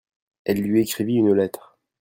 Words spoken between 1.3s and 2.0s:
lettre.